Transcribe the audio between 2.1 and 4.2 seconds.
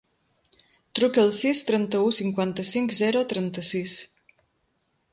cinquanta-cinc, zero, trenta-sis.